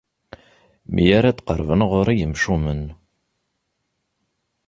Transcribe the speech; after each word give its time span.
Mi 0.93 1.05
ara 1.17 1.31
d-qerrben 1.37 1.81
ɣur-i 1.89 2.15
yimcumen. 2.19 2.83